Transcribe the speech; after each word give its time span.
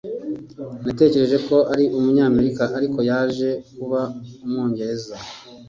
Natekereje 0.85 1.37
ko 1.47 1.57
ari 1.71 1.85
umunyamerika 1.97 2.63
ariko 2.77 2.99
yaje 3.09 3.49
kuba 3.75 4.01
umwongereza 4.43 5.15